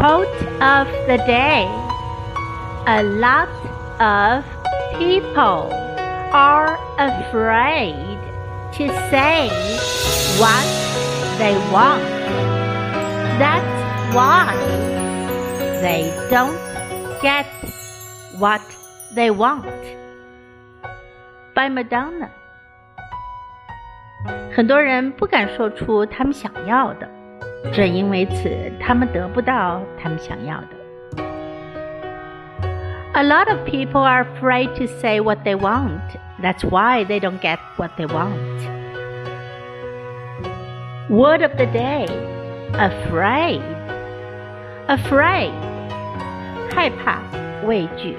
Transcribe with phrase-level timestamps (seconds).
[0.00, 1.66] Quote of the day
[2.86, 3.48] A lot
[4.00, 4.44] of
[4.98, 5.70] people
[6.32, 8.18] are afraid
[8.74, 9.48] to say
[10.38, 10.66] what
[11.38, 12.02] they want.
[13.38, 14.54] That's why
[15.80, 16.58] they don't
[17.22, 17.46] get
[18.38, 18.60] what
[19.14, 19.66] they want.
[21.54, 22.30] By Madonna.
[24.54, 27.08] 很多人不敢说出他们想要的，
[27.72, 30.68] 正因为此，他们得不到他们想要的。
[33.14, 36.00] A lot of people are afraid to say what they want.
[36.42, 38.60] That's why they don't get what they want.
[41.08, 42.06] Word of the day
[42.74, 43.62] afraid.
[44.86, 45.52] Afraid.
[46.74, 47.22] 害怕、
[47.64, 48.16] 畏惧。